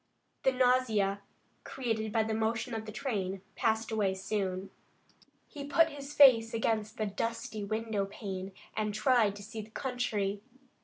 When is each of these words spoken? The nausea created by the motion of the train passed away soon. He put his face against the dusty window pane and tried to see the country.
The 0.41 0.51
nausea 0.51 1.21
created 1.63 2.11
by 2.11 2.23
the 2.23 2.33
motion 2.33 2.73
of 2.73 2.87
the 2.87 2.91
train 2.91 3.43
passed 3.55 3.91
away 3.91 4.15
soon. 4.15 4.71
He 5.47 5.63
put 5.63 5.91
his 5.91 6.11
face 6.11 6.55
against 6.55 6.97
the 6.97 7.05
dusty 7.05 7.63
window 7.63 8.07
pane 8.07 8.51
and 8.75 8.95
tried 8.95 9.35
to 9.35 9.43
see 9.43 9.61
the 9.61 9.69
country. 9.69 10.41